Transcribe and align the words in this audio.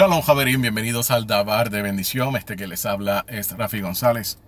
Shalom 0.00 0.22
Javerín, 0.22 0.62
bienvenidos 0.62 1.10
al 1.10 1.26
Dabar 1.26 1.68
de 1.68 1.82
Bendición. 1.82 2.34
Este 2.34 2.56
que 2.56 2.66
les 2.66 2.86
habla 2.86 3.26
es 3.28 3.54
Rafi 3.54 3.82
González. 3.82 4.38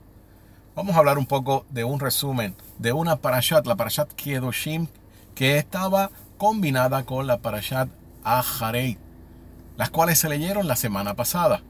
Vamos 0.75 0.97
a 0.97 0.99
hablar 1.01 1.19
un 1.19 1.27
poco 1.27 1.67
de 1.69 1.85
un 1.85 2.01
resumen 2.01 2.55
de 2.79 2.95
una 2.95 3.17
parashat, 3.17 3.67
la 3.67 3.77
parashat 3.77 4.11
Kedoshim, 4.15 4.87
que 5.35 5.59
estaba 5.59 6.11
combinada 6.39 7.05
con 7.05 7.27
la 7.27 7.37
parashat 7.41 7.91
Aharei, 8.25 8.97
las 9.77 9.91
cuales 9.91 10.19
se 10.19 10.31
leyeron 10.31 10.69
la 10.69 10.75
semana 10.75 11.13
pasada. 11.13 11.61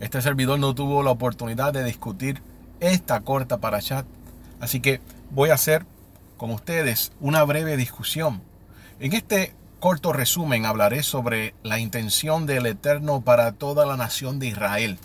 Este 0.00 0.20
servidor 0.22 0.58
no 0.58 0.74
tuvo 0.74 1.04
la 1.04 1.12
oportunidad 1.12 1.72
de 1.72 1.84
discutir 1.84 2.42
esta 2.80 3.20
corta 3.20 3.58
parashat, 3.58 4.06
así 4.58 4.80
que 4.80 5.00
voy 5.30 5.50
a 5.50 5.54
hacer 5.54 5.86
con 6.36 6.50
ustedes 6.50 7.12
una 7.20 7.44
breve 7.44 7.76
discusión. 7.76 8.42
En 8.98 9.12
este 9.12 9.54
corto 9.80 10.12
resumen 10.12 10.66
hablaré 10.66 11.02
sobre 11.02 11.54
la 11.62 11.78
intención 11.78 12.44
del 12.44 12.66
Eterno 12.66 13.22
para 13.22 13.52
toda 13.52 13.86
la 13.86 13.96
nación 13.96 14.38
de 14.38 14.48
Israel. 14.48 14.98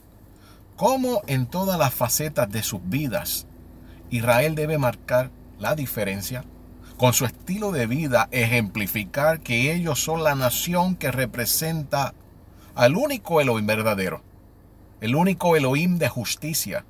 Cómo 0.75 1.21
en 1.27 1.45
todas 1.45 1.79
las 1.79 1.93
facetas 1.93 2.52
de 2.52 2.61
sus 2.61 2.81
vidas 2.83 3.47
Israel 4.09 4.53
debe 4.53 4.77
marcar 4.77 5.31
la 5.59 5.75
diferencia, 5.75 6.43
con 6.97 7.13
su 7.13 7.23
estilo 7.23 7.71
de 7.71 7.88
vida 7.88 8.27
ejemplificar 8.31 9.39
que 9.39 9.73
ellos 9.73 10.03
son 10.03 10.25
la 10.25 10.35
nación 10.35 10.97
que 10.97 11.09
representa 11.09 12.13
al 12.75 12.97
único 12.97 13.39
Elohim 13.39 13.66
verdadero, 13.66 14.23
el 14.99 15.16
único 15.16 15.55
Elohim 15.55 15.97
de 15.99 16.09
justicia. 16.09 16.83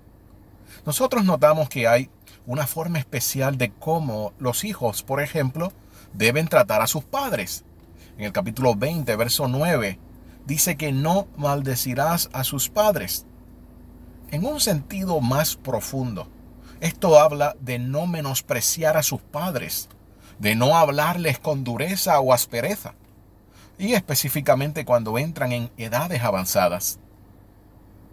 Nosotros 0.88 1.23
notamos 1.23 1.70
que 1.70 1.88
hay 1.88 2.09
una 2.48 2.65
forma 2.65 2.98
especial 2.98 3.59
de 3.59 3.71
cómo 3.71 4.34
los 4.40 4.63
hijos, 4.63 5.04
por 5.04 5.21
ejemplo, 5.21 5.71
deben 6.13 6.48
tratar 6.48 6.82
a 6.82 6.88
sus 6.88 7.04
padres 7.04 7.63
en 8.18 8.26
el 8.26 8.32
capítulo 8.32 8.76
20, 8.76 9.16
verso 9.16 9.48
9, 9.48 9.99
dice 10.46 10.77
que 10.77 10.91
no 10.91 11.27
maldecirás 11.38 12.30
a 12.34 12.44
sus 12.44 12.70
padres. 12.70 13.26
En 14.32 14.46
un 14.46 14.60
sentido 14.60 15.22
más 15.22 15.55
profundo, 15.55 16.30
esto 16.80 17.20
habla 17.20 17.55
de 17.60 17.80
no 17.80 18.07
menospreciar 18.07 18.98
a 18.98 19.04
sus 19.04 19.22
padres, 19.22 19.90
de 20.40 20.55
no 20.55 20.77
hablarles 20.77 21.40
con 21.40 21.63
dureza 21.63 22.20
o 22.20 22.34
aspereza, 22.34 22.96
y 23.77 23.94
específicamente 23.94 24.85
cuando 24.85 25.18
entran 25.18 25.52
en 25.52 25.72
edades 25.77 26.22
avanzadas. 26.24 27.00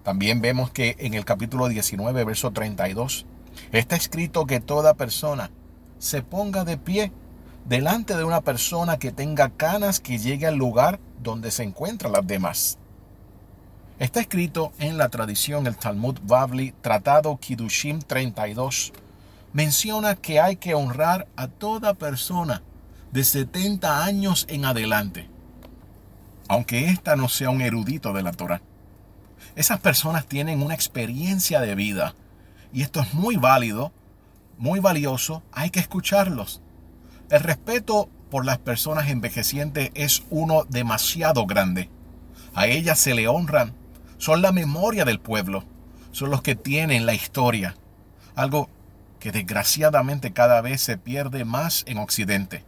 También 0.02 0.40
vemos 0.40 0.70
que 0.70 0.96
en 0.98 1.14
el 1.14 1.24
capítulo 1.24 1.68
19, 1.68 2.24
verso 2.24 2.50
32, 2.50 3.26
está 3.70 3.94
escrito 3.94 4.46
que 4.46 4.60
toda 4.60 4.94
persona 4.94 5.50
se 5.98 6.22
ponga 6.22 6.64
de 6.64 6.76
pie 6.76 7.12
delante 7.64 8.16
de 8.16 8.24
una 8.24 8.40
persona 8.40 8.98
que 8.98 9.12
tenga 9.12 9.50
canas 9.50 10.00
que 10.00 10.18
llegue 10.18 10.46
al 10.46 10.56
lugar 10.56 11.00
donde 11.22 11.50
se 11.50 11.62
encuentran 11.62 12.12
las 12.12 12.26
demás. 12.26 12.78
Está 13.98 14.20
escrito 14.20 14.72
en 14.78 14.98
la 14.98 15.08
tradición 15.10 15.66
el 15.66 15.76
Talmud 15.76 16.18
Bavli, 16.24 16.72
Tratado 16.80 17.36
Kiddushim 17.36 18.00
32. 18.00 18.92
Menciona 19.52 20.16
que 20.16 20.40
hay 20.40 20.56
que 20.56 20.74
honrar 20.74 21.28
a 21.36 21.46
toda 21.46 21.94
persona 21.94 22.62
de 23.12 23.22
70 23.22 24.04
años 24.04 24.46
en 24.48 24.64
adelante, 24.64 25.28
aunque 26.48 26.86
ésta 26.86 27.14
no 27.14 27.28
sea 27.28 27.50
un 27.50 27.60
erudito 27.60 28.12
de 28.12 28.22
la 28.22 28.32
Torah. 28.32 28.62
Esas 29.54 29.80
personas 29.80 30.26
tienen 30.26 30.62
una 30.62 30.74
experiencia 30.74 31.60
de 31.60 31.74
vida 31.74 32.14
y 32.72 32.82
esto 32.82 33.00
es 33.00 33.12
muy 33.12 33.36
válido, 33.36 33.92
muy 34.56 34.80
valioso, 34.80 35.42
hay 35.52 35.70
que 35.70 35.80
escucharlos. 35.80 36.62
El 37.32 37.40
respeto 37.40 38.10
por 38.30 38.44
las 38.44 38.58
personas 38.58 39.08
envejecientes 39.08 39.90
es 39.94 40.22
uno 40.28 40.64
demasiado 40.68 41.46
grande. 41.46 41.88
A 42.52 42.66
ellas 42.66 42.98
se 42.98 43.14
le 43.14 43.26
honran. 43.26 43.72
Son 44.18 44.42
la 44.42 44.52
memoria 44.52 45.06
del 45.06 45.18
pueblo. 45.18 45.64
Son 46.10 46.28
los 46.28 46.42
que 46.42 46.56
tienen 46.56 47.06
la 47.06 47.14
historia. 47.14 47.74
Algo 48.34 48.68
que 49.18 49.32
desgraciadamente 49.32 50.34
cada 50.34 50.60
vez 50.60 50.82
se 50.82 50.98
pierde 50.98 51.46
más 51.46 51.84
en 51.86 51.96
Occidente. 51.96 52.66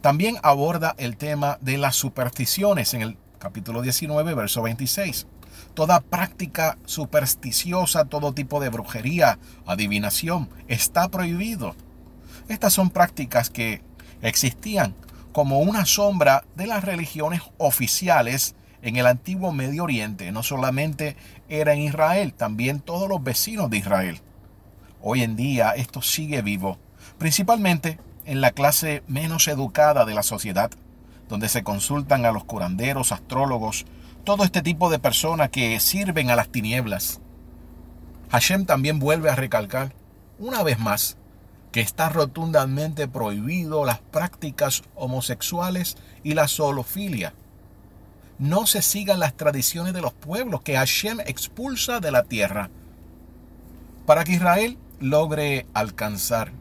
También 0.00 0.38
aborda 0.42 0.96
el 0.98 1.16
tema 1.16 1.58
de 1.60 1.78
las 1.78 1.94
supersticiones 1.94 2.94
en 2.94 3.02
el 3.02 3.16
capítulo 3.38 3.80
19, 3.80 4.34
verso 4.34 4.62
26. 4.62 5.28
Toda 5.74 6.00
práctica 6.00 6.78
supersticiosa, 6.84 8.06
todo 8.06 8.34
tipo 8.34 8.58
de 8.58 8.70
brujería, 8.70 9.38
adivinación, 9.66 10.48
está 10.66 11.06
prohibido. 11.10 11.76
Estas 12.48 12.72
son 12.72 12.90
prácticas 12.90 13.50
que 13.50 13.82
existían 14.20 14.94
como 15.32 15.60
una 15.60 15.86
sombra 15.86 16.44
de 16.56 16.66
las 16.66 16.84
religiones 16.84 17.40
oficiales 17.58 18.54
en 18.82 18.96
el 18.96 19.06
antiguo 19.06 19.52
Medio 19.52 19.84
Oriente. 19.84 20.30
No 20.32 20.42
solamente 20.42 21.16
era 21.48 21.72
en 21.72 21.80
Israel, 21.80 22.34
también 22.34 22.80
todos 22.80 23.08
los 23.08 23.22
vecinos 23.22 23.70
de 23.70 23.78
Israel. 23.78 24.20
Hoy 25.00 25.22
en 25.22 25.36
día 25.36 25.70
esto 25.70 26.02
sigue 26.02 26.42
vivo, 26.42 26.78
principalmente 27.18 27.98
en 28.24 28.40
la 28.40 28.52
clase 28.52 29.02
menos 29.08 29.48
educada 29.48 30.04
de 30.04 30.14
la 30.14 30.22
sociedad, 30.22 30.70
donde 31.28 31.48
se 31.48 31.64
consultan 31.64 32.26
a 32.26 32.32
los 32.32 32.44
curanderos, 32.44 33.10
astrólogos, 33.10 33.86
todo 34.24 34.44
este 34.44 34.62
tipo 34.62 34.90
de 34.90 34.98
personas 34.98 35.48
que 35.50 35.80
sirven 35.80 36.30
a 36.30 36.36
las 36.36 36.48
tinieblas. 36.48 37.20
Hashem 38.30 38.64
también 38.64 38.98
vuelve 38.98 39.30
a 39.30 39.34
recalcar 39.34 39.92
una 40.38 40.62
vez 40.62 40.78
más 40.78 41.16
que 41.72 41.80
está 41.80 42.10
rotundamente 42.10 43.08
prohibido 43.08 43.84
las 43.84 43.98
prácticas 43.98 44.82
homosexuales 44.94 45.96
y 46.22 46.34
la 46.34 46.46
zoofilia. 46.46 47.32
No 48.38 48.66
se 48.66 48.82
sigan 48.82 49.20
las 49.20 49.34
tradiciones 49.34 49.94
de 49.94 50.02
los 50.02 50.12
pueblos 50.12 50.60
que 50.60 50.76
Hashem 50.76 51.20
expulsa 51.20 51.98
de 52.00 52.12
la 52.12 52.24
tierra. 52.24 52.70
Para 54.04 54.24
que 54.24 54.32
Israel 54.32 54.76
logre 55.00 55.66
alcanzar 55.72 56.52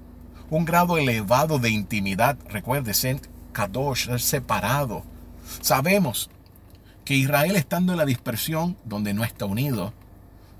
un 0.50 0.66
grado 0.66 0.97
elevado 0.97 1.59
de 1.59 1.69
intimidad, 1.69 2.38
recuerde, 2.50 2.94
ser 2.94 3.19
Kadosh, 3.51 4.05
ser 4.05 4.21
separado. 4.21 5.03
Sabemos 5.61 6.29
que 7.03 7.16
Israel 7.16 7.55
estando 7.57 7.91
en 7.91 7.97
la 7.97 8.05
dispersión, 8.05 8.77
donde 8.85 9.13
no 9.13 9.23
está 9.23 9.45
unido, 9.45 9.94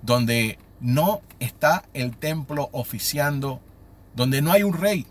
donde 0.01 0.57
no 0.81 1.22
está 1.40 1.85
el 1.94 2.17
templo 2.17 2.69
oficiando 2.73 3.61
donde 4.16 4.41
no 4.41 4.51
hay 4.51 4.63
un 4.63 4.73
rey. 4.73 5.05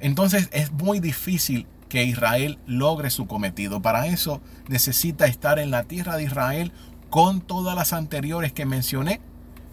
Entonces 0.00 0.48
es 0.52 0.72
muy 0.72 1.00
difícil 1.00 1.66
que 1.88 2.04
Israel 2.04 2.58
logre 2.66 3.10
su 3.10 3.26
cometido. 3.26 3.82
Para 3.82 4.06
eso 4.06 4.40
necesita 4.68 5.26
estar 5.26 5.58
en 5.58 5.70
la 5.70 5.84
tierra 5.84 6.16
de 6.16 6.24
Israel 6.24 6.72
con 7.10 7.40
todas 7.40 7.76
las 7.76 7.92
anteriores 7.92 8.52
que 8.52 8.64
mencioné 8.64 9.20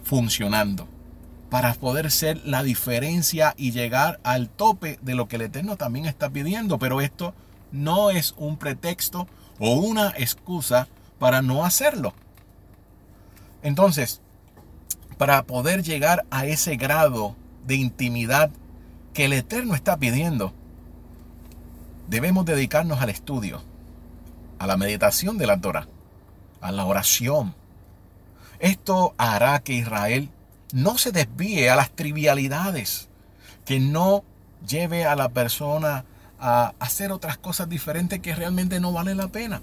funcionando 0.04 0.86
para 1.50 1.74
poder 1.74 2.10
ser 2.10 2.40
la 2.44 2.62
diferencia 2.62 3.54
y 3.56 3.72
llegar 3.72 4.20
al 4.22 4.48
tope 4.48 4.98
de 5.02 5.14
lo 5.14 5.26
que 5.26 5.36
el 5.36 5.42
Eterno 5.42 5.76
también 5.76 6.06
está 6.06 6.30
pidiendo. 6.30 6.78
Pero 6.78 7.00
esto 7.00 7.34
no 7.72 8.10
es 8.10 8.34
un 8.36 8.56
pretexto 8.56 9.26
o 9.58 9.72
una 9.72 10.10
excusa 10.16 10.88
para 11.18 11.42
no 11.42 11.64
hacerlo. 11.64 12.14
Entonces, 13.62 14.20
para 15.18 15.42
poder 15.42 15.82
llegar 15.82 16.24
a 16.30 16.46
ese 16.46 16.76
grado 16.76 17.36
de 17.70 17.76
intimidad 17.76 18.50
que 19.14 19.26
el 19.26 19.32
Eterno 19.32 19.76
está 19.76 19.96
pidiendo, 19.96 20.52
debemos 22.08 22.44
dedicarnos 22.44 23.00
al 23.00 23.10
estudio, 23.10 23.62
a 24.58 24.66
la 24.66 24.76
meditación 24.76 25.38
de 25.38 25.46
la 25.46 25.60
Torah, 25.60 25.86
a 26.60 26.72
la 26.72 26.84
oración. 26.84 27.54
Esto 28.58 29.14
hará 29.18 29.60
que 29.60 29.74
Israel 29.74 30.30
no 30.72 30.98
se 30.98 31.12
desvíe 31.12 31.70
a 31.70 31.76
las 31.76 31.92
trivialidades, 31.92 33.08
que 33.64 33.78
no 33.78 34.24
lleve 34.66 35.04
a 35.04 35.14
la 35.14 35.28
persona 35.28 36.04
a 36.40 36.74
hacer 36.80 37.12
otras 37.12 37.38
cosas 37.38 37.68
diferentes 37.68 38.18
que 38.18 38.34
realmente 38.34 38.80
no 38.80 38.92
valen 38.92 39.18
la 39.18 39.28
pena. 39.28 39.62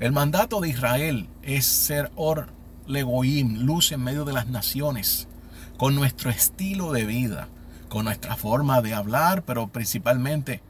El 0.00 0.10
mandato 0.10 0.60
de 0.60 0.70
Israel 0.70 1.28
es 1.42 1.64
ser 1.64 2.10
Or 2.16 2.48
Legoim, 2.88 3.58
luz 3.58 3.92
en 3.92 4.02
medio 4.02 4.24
de 4.24 4.32
las 4.32 4.48
naciones 4.48 5.28
con 5.76 5.94
nuestro 5.94 6.30
estilo 6.30 6.92
de 6.92 7.04
vida, 7.04 7.48
con 7.88 8.04
nuestra 8.04 8.36
forma 8.36 8.80
de 8.80 8.94
hablar, 8.94 9.42
pero 9.42 9.68
principalmente 9.68 10.60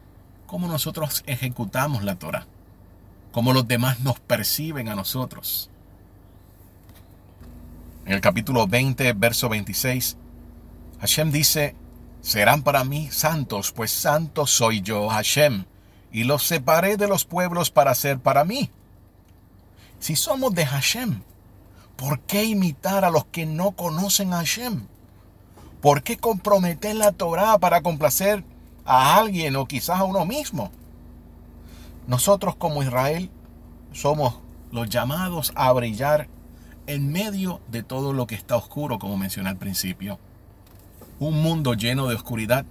cómo 0.46 0.68
nosotros 0.68 1.22
ejecutamos 1.26 2.04
la 2.04 2.16
Torah, 2.16 2.46
cómo 3.32 3.52
los 3.52 3.66
demás 3.68 4.00
nos 4.00 4.20
perciben 4.20 4.88
a 4.88 4.94
nosotros. 4.94 5.70
En 8.06 8.12
el 8.12 8.20
capítulo 8.20 8.66
20, 8.66 9.12
verso 9.14 9.48
26, 9.48 10.16
Hashem 11.00 11.30
dice, 11.30 11.74
serán 12.20 12.62
para 12.62 12.84
mí 12.84 13.10
santos, 13.10 13.72
pues 13.72 13.90
santo 13.90 14.46
soy 14.46 14.80
yo, 14.80 15.08
Hashem, 15.08 15.64
y 16.12 16.24
los 16.24 16.44
separé 16.44 16.96
de 16.96 17.08
los 17.08 17.24
pueblos 17.24 17.70
para 17.70 17.94
ser 17.94 18.18
para 18.18 18.44
mí. 18.44 18.70
Si 19.98 20.16
somos 20.16 20.54
de 20.54 20.66
Hashem, 20.66 21.22
¿por 21.96 22.20
qué 22.20 22.44
imitar 22.44 23.04
a 23.04 23.10
los 23.10 23.24
que 23.26 23.46
no 23.46 23.72
conocen 23.72 24.30
Hashem? 24.30 24.86
¿Por 25.84 26.02
qué 26.02 26.16
comprometer 26.16 26.96
la 26.96 27.12
Torah 27.12 27.58
para 27.58 27.82
complacer 27.82 28.42
a 28.86 29.18
alguien 29.18 29.54
o 29.54 29.66
quizás 29.66 30.00
a 30.00 30.04
uno 30.04 30.24
mismo? 30.24 30.72
Nosotros 32.06 32.56
como 32.56 32.82
Israel 32.82 33.28
somos 33.92 34.36
los 34.72 34.88
llamados 34.88 35.52
a 35.54 35.70
brillar 35.72 36.26
en 36.86 37.12
medio 37.12 37.60
de 37.70 37.82
todo 37.82 38.14
lo 38.14 38.26
que 38.26 38.34
está 38.34 38.56
oscuro, 38.56 38.98
como 38.98 39.18
mencioné 39.18 39.50
al 39.50 39.58
principio. 39.58 40.18
Un 41.18 41.42
mundo 41.42 41.74
lleno 41.74 42.06
de 42.06 42.14
oscuridad 42.14 42.64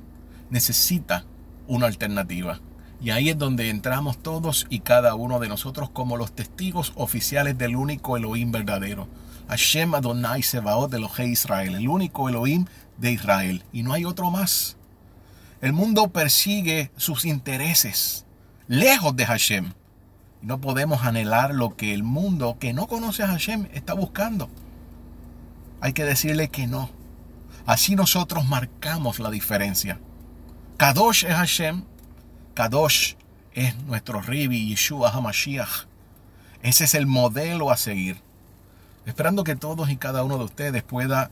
necesita 0.50 1.24
una 1.68 1.86
alternativa. 1.86 2.62
Y 3.00 3.12
ahí 3.12 3.30
es 3.30 3.38
donde 3.38 3.70
entramos 3.70 4.18
todos 4.18 4.66
y 4.72 4.80
cada 4.80 5.14
uno 5.14 5.38
de 5.38 5.50
nosotros 5.50 5.92
como 5.92 6.18
los 6.18 6.32
testigos 6.32 6.94
oficiales 6.96 7.60
del 7.60 7.76
único 7.76 8.18
Elohim 8.18 8.52
verdadero. 8.52 9.08
Hashem 9.50 9.94
Adonai 9.94 10.42
Sebaot 10.42 10.90
de 10.90 11.00
los 11.00 11.20
Israel, 11.20 11.76
el 11.76 11.88
único 11.88 12.30
Elohim 12.30 12.66
de 12.98 13.12
Israel. 13.12 13.64
Y 13.72 13.84
no 13.84 13.94
hay 13.94 14.06
otro 14.06 14.32
más. 14.32 14.78
El 15.62 15.74
mundo 15.74 16.10
persigue 16.10 16.92
sus 16.98 17.26
intereses 17.26 18.26
lejos 18.68 19.16
de 19.16 19.26
Hashem. 19.26 19.74
No 20.42 20.60
podemos 20.60 21.04
anhelar 21.04 21.54
lo 21.54 21.76
que 21.76 21.94
el 21.94 22.04
mundo 22.04 22.58
que 22.60 22.74
no 22.74 22.88
conoce 22.88 23.24
a 23.24 23.28
Hashem 23.28 23.68
está 23.74 23.94
buscando. 23.94 24.50
Hay 25.80 25.94
que 25.94 26.04
decirle 26.04 26.50
que 26.50 26.68
no. 26.68 26.90
Así 27.66 27.96
nosotros 27.96 28.46
marcamos 28.46 29.20
la 29.20 29.30
diferencia. 29.30 30.00
Kadosh 30.78 31.26
es 31.26 31.34
Hashem. 31.34 31.84
Kadosh 32.54 33.16
es 33.54 33.78
nuestro 33.84 34.22
Ribi, 34.22 34.68
Yeshua 34.68 35.12
HaMashiach. 35.12 35.88
Ese 36.62 36.86
es 36.86 36.94
el 36.94 37.08
modelo 37.08 37.72
a 37.72 37.78
seguir. 37.78 38.22
Esperando 39.06 39.44
que 39.44 39.56
todos 39.56 39.90
y 39.90 39.98
cada 39.98 40.24
uno 40.24 40.38
de 40.38 40.46
ustedes 40.46 40.84
pueda 40.84 41.32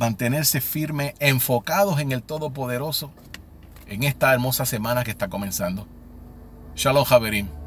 mantenerse 0.00 0.62
firme, 0.62 1.14
enfocados 1.20 2.00
en 2.00 2.10
el 2.10 2.22
Todopoderoso 2.22 3.10
en 3.86 4.02
esta 4.02 4.32
hermosa 4.32 4.64
semana 4.64 5.04
que 5.04 5.10
está 5.10 5.28
comenzando. 5.28 5.86
Shalom, 6.74 7.04
Javerim. 7.04 7.59